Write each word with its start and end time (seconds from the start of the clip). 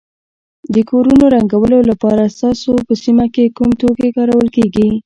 د 0.73 0.75
کورونو 0.89 1.25
رنګولو 1.35 1.77
لپاره 1.89 2.31
ستاسو 2.35 2.71
په 2.85 2.93
سیمه 3.03 3.25
کې 3.33 3.53
کوم 3.57 3.69
توکي 3.81 4.09
کارول 4.17 4.47
کیږي. 4.55 4.89